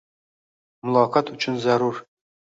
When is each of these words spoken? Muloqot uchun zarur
Muloqot 0.87 1.31
uchun 1.35 1.61
zarur 1.69 2.03